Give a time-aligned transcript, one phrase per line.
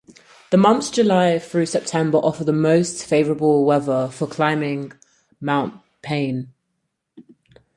[0.49, 4.93] The months July through September offer the most favorable weather for climbing
[5.39, 6.51] Mount Payne.